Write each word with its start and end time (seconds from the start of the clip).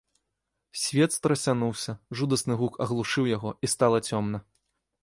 Свет 0.83 1.13
страсянуўся, 1.17 1.95
жудасны 2.23 2.53
гук 2.63 2.73
аглушыў 2.87 3.31
яго, 3.37 3.57
і 3.67 3.73
стала 3.77 3.97
цёмна. 4.11 4.43